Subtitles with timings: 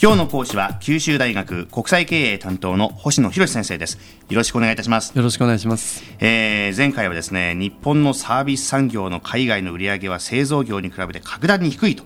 [0.00, 3.98] 今日の講師は九州大学国際経営担当の星野博先生です。
[4.28, 5.12] よろしくお願いいたします。
[5.12, 12.04] よろしくお願いします、えー、前回はですね日本のサービス産業の海外の売上は製造業に比べて格段に低いと。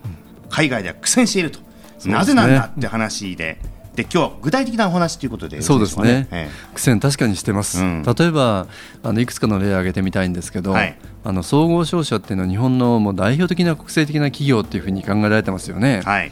[0.49, 3.59] 海外では苦戦していると、ね、なぜなんだって話で。
[3.93, 8.65] で今日は具体的なお話ということで、そうですね、ええ、苦戦確かにしてます、うん、例えば
[9.03, 16.01] あのいくつかの例を挙げてみたいんですけど、はい、あの総合商社っていうのは日本のもう代表的な国際的な企業っていうふうに考えられてますよね。
[16.03, 16.31] はい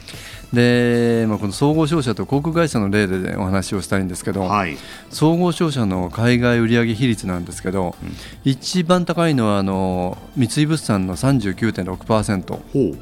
[0.52, 4.76] で、まあ、この総合商社と航空会社の例でお話をしたいんですけど、はい、
[5.10, 12.52] 総合商社の海外売上比率なんですけど、うん、一番高いのはあの三井物産の39.6%。
[12.52, 12.98] ほう。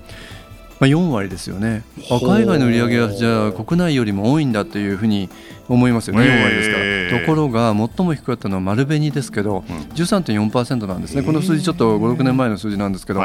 [0.80, 5.28] まあ、4割ですよね、海外の売り上げはじゃあ国内よりも多いんだというふうに
[5.68, 7.20] 思いますよね、4割ですから。
[7.20, 9.58] ところが、最も低かったのは丸紅ですけど、
[9.94, 13.22] 13.4%なんですね、この数字、ちょっと5、6年前の数字なんですけど。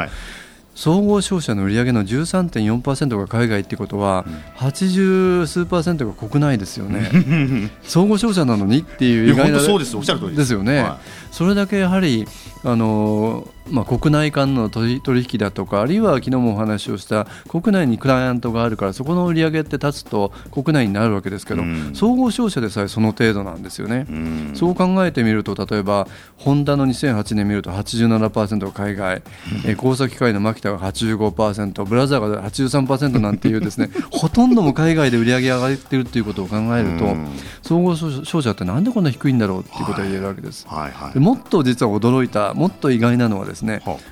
[0.76, 4.26] 総合商社の売上の13.4%が海外ってことは、
[4.58, 7.10] 80数パーセントが国内ですよね。
[7.82, 10.52] 総合商社なのにっていう意外なそうですおっしゃる通りです。
[10.52, 12.28] よね、はい、それだけやはり
[12.62, 26.06] あのまあ、国内間の取引だとかあるいは昨日もお話をした国内にクライアントがあるからそこの売り上げって立つと国内になるわけですけど、うん、総合商社でさえその程度なんですよね、うん、そう考えてみると例えば
[26.36, 29.22] ホンダの2008年見ると87%海外、
[29.64, 37.14] うん、え工作機械のマキタが85%ブラザーが83%なんていうですね ほとんども海外で売り上げ上がっているということを考えると、
[37.62, 41.08] 総合商社ってなんでこんな低いんだろうっていうことが言えるわけです、はいはい。
[41.10, 43.55] はい、もっと実は驚いたもっと意外なのはですね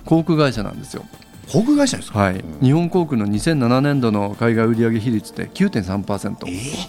[0.05, 1.05] 航空会社なんですよ。
[1.53, 6.89] 航空会社ですか、はい、日本航空の2007年度の海外売上比率って9.3%、えー、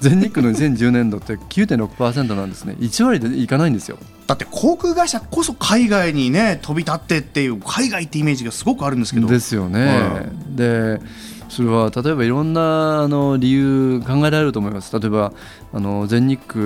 [0.00, 2.76] 全日空の2010年度って9.6%なんですね。
[2.78, 3.98] 1割でいかないんですよ。
[4.26, 9.28] だって航空会社こそ海外にね飛び立ってっていう海外ってイメージがすごくあるんですけど。
[9.28, 11.00] ですよね、はい、で
[11.48, 14.98] それは例えばいろんなあの理由考えられると思います。
[14.98, 15.32] 例えば
[15.72, 16.60] あの全日空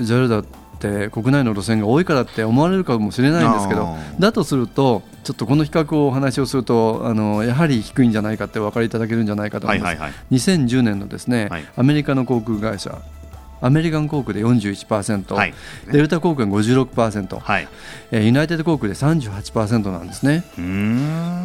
[0.00, 0.42] JAL だ
[0.74, 13.00] って国内の路線が多いからって思われるかもしれないんですけどだとするとちょっとこの比較をお話をするとあのやはり低いんじゃないかってお分かりいただけるんじゃないかと思います、はいはいはい、2010年のですね、はい、アメリカの航空会社
[13.64, 15.54] アメリカン航空で41%、はい、
[15.90, 17.68] デルタ航空が56%、はい、
[18.10, 20.44] えー、ユナイテッド航空で38%なんですね。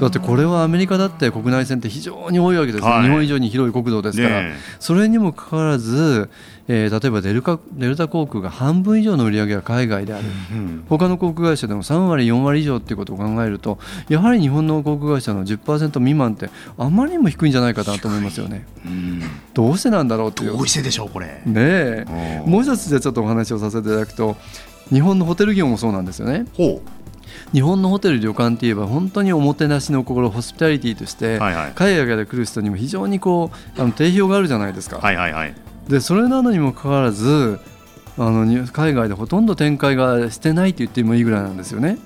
[0.02, 6.30] だってこれはアメリカだって国内線って非常に多いわけです、はい、日本以上に広い国土ですから、ね、それにもかかわらず
[6.72, 18.68] えー、例えばデルカデルタ航空が半分以上の売り上げが海外である、うん、他の航空会社でも3割、4割以上ということを考えるとやはり日本の航空会社の10%未満ってあまりにも低いんじゃないかなと思いますよね。
[18.86, 19.22] うん、
[19.56, 20.46] どうしてなんだろうって。
[20.46, 21.41] どうしてでしょうこれ。
[21.46, 22.06] ね
[22.45, 24.35] もう一つでちょっとお話をさせていただくと
[24.89, 26.45] 日本のホテル業もそうなんですよね。
[26.55, 26.99] ほう。
[27.53, 31.37] 日本のホテル旅館といえば本当におもてなしの心ホスピタリティとして、
[31.75, 35.53] 海外から来る人にも非常にこうあの定評があるじゃないですか、はいはいはい、
[35.87, 37.59] でそれなのにもかかわらず
[38.19, 41.97] あの海外でほとんど展開がしてないと言ってもいいぐらいなんですよね。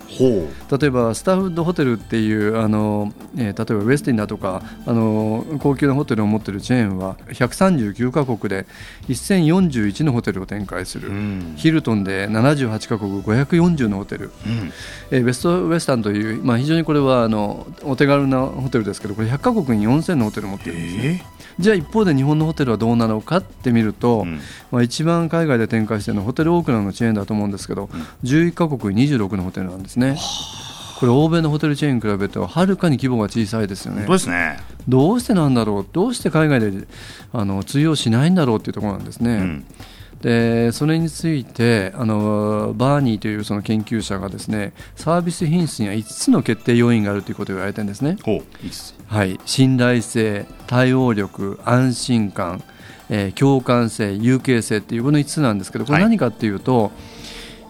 [0.80, 8.68] 例えばスターフッドホテルっていうあの、えー、例えばウェスティンだとかあの高級なホテルを持っているチェーンは139カ国で
[9.08, 14.72] 1041のホテルを展開する、うん、ヒルトンで78カ国540のホテル、うん、
[15.10, 21.24] えー、ベストウェスタンという、まあ、非常にこれはあのお手軽なホテルですけどこれ100カ国に4000のホテルを持っているんですね。
[21.26, 21.44] えー。
[21.60, 24.40] じゃあ一方で日本のホテルはどうなのかって見ると、うん、
[24.72, 30.18] まあ、一番海外で展開しているのはホテルオークランドのチェーンだと思うんですけど、うん、11カ国26のホテルなんですね。
[31.00, 34.06] これ欧米のホテルチェーンに比べてははるかに規模が小さいですよね。
[34.06, 35.86] ですねどうしてなんだろう？
[35.92, 36.88] どうして海外で
[37.34, 39.36] あの通用しないんだろうっていうところなんですね。
[39.38, 39.66] うん
[40.22, 48.16] でそれについてあのバーニーというその研究者がですねサービス品質には5つの決定要因があるということを言われてるんですね。
[49.08, 52.64] はい、信頼性対応力安心感、
[53.10, 56.92] えー、共感性有形性っていうこの5つなんですけどこれ何かっていうと、はい、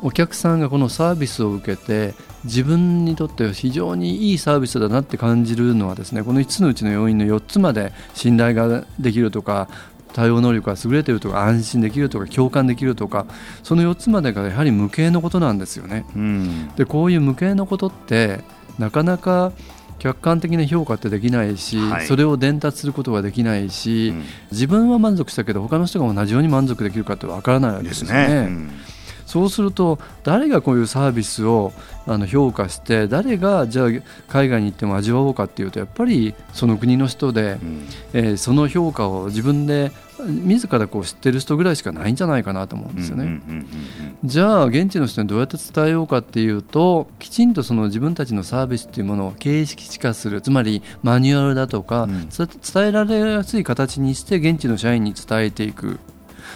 [0.04, 2.14] お客さんがこのサービスを受けて
[2.44, 9.70] 自分にとって非常にいいサービスだなって感じるのはですねこの5つのうちの要因の4つまで信頼ができるとか
[10.14, 13.26] 対応能力が優れているとか安心できるとか共感できるとか
[13.64, 16.06] その4つまでがやはり無形のことなんですよね。
[16.16, 18.42] うん、でこういう無形のことって
[18.80, 19.52] なかなか
[20.04, 28.28] 客観的な評価ってできないし、はい、それを伝達することができないし、うん、自分は満足したけど他の人が同じように満足できるかってわからないわけですよね。
[28.28, 28.36] ね。
[28.36, 28.72] うん
[29.26, 31.74] そうすると誰がこういうサービスを
[32.06, 33.88] あの評価して誰がじゃあ
[34.28, 39.92] 海外に行っても味わおうかっていうとやっぱりその国の人で、うん、えー、その評価を自分で
[40.28, 43.42] 自らこう知ってる人ぐらいしかないんじゃないかなと思うんですよね。
[44.24, 56.00] じゃあ現地の人にどうやって伝えようかっていうときちんとその自分たちのサービスっていうものを形式化するつまりマニュアルだとか、うん、伝えられやすい形にして現地の社員に伝えていく。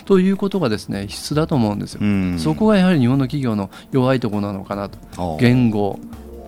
[0.06, 2.02] ということがですね必須だと思うんですよ。
[2.40, 5.38] そこがやはり日本の企業の弱いところなのかなと。
[5.40, 6.00] 言語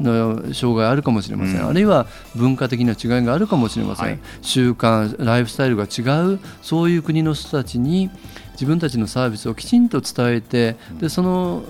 [0.01, 6.01] の障害あるかもしれません、うん、あるいは文化的な違いがあるかもしれません、はい、習慣ライフスタイルが違
[6.35, 8.09] うそういう国の人たちに
[8.53, 11.63] 自分たちのサービスをきちんと伝えてでその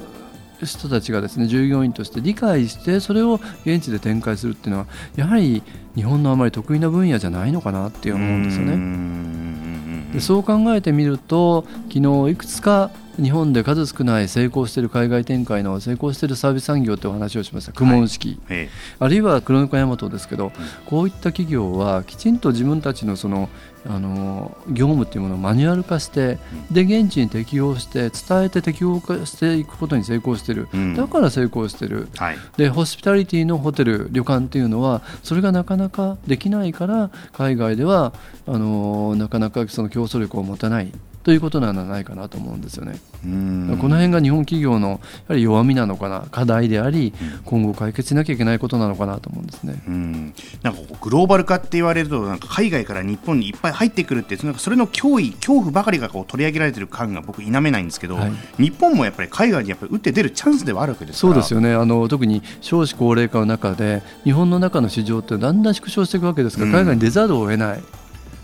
[0.63, 5.63] 人たちがですね従業員として理解してそれを現地で展開するっていうのはやはり
[6.00, 10.13] 日本のあまり得意な分野じゃないのかなって思うんですよね。
[10.13, 12.90] でそう考えてみると昨日いくつか
[13.22, 17.74] 日本で数少ない成功している海外展開の成功しているサービス産業というお話をしました。
[17.74, 20.51] 苦悶式、はい、あるいは黒猫大和ですけど、うん、
[20.86, 23.50] こういった企業はきちんと自分たちのその
[23.88, 26.38] あの業務っていうものをマニュアル化して
[26.69, 38.13] で現地に適用して伝えて適用化していくことに成功してる、うん、だから成功してる、はい、でホスピタリティのホテル旅館っていうのはそれがなかなかできないから海外では
[38.47, 40.91] あのなかなかその競争力を持たない。
[41.29, 42.99] ということなんじゃないかなと思うんですよね。
[43.21, 44.95] この辺が日本企業のや
[45.27, 47.13] はり弱みなのかな課題であり、
[47.45, 49.79] 今後解決しなきゃいけないことなのかなと思うんですね。
[49.91, 50.33] ん。
[50.63, 61.75] なんかグローバル化って言われるとなんか海外から日本にいっぱい入ってくるってそれの脅威恐怖ばかりがこう取り上げられてる感が僕否めないんですけど、はい、日本もやっぱり海外にやっぱり打って出るチャンスではあるわけですそうですよね。
[61.75, 67.99] あの特に少子高齢化の中で日本の中の市場ってだんだん縮小していくわけですから、海外に出ざるを得ない。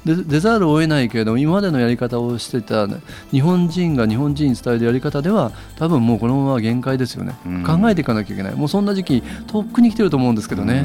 [0.06, 2.88] で出ざるを得ないけれども今までのやり方をしてた
[3.32, 7.34] 日本人が日本人に伝えるやり方では多分もうこのまま限界ですよね、
[7.66, 8.56] 考えていかなきゃいけない。
[8.56, 10.84] もうそんな時期とっくに来てると思うんですけどね。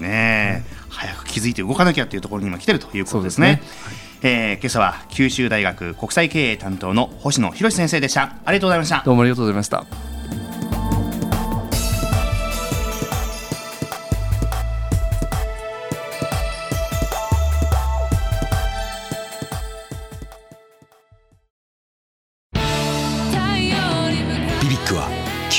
[0.00, 3.60] ね早く気づいて動かなきゃというところに今来てるということですね。
[3.62, 4.30] すね。
[4.30, 8.36] えー、今朝は九州大学国際経営担当の星野博先生でした。
[8.44, 9.02] ありがとうございました。
[9.04, 10.17] どうもありがとうございました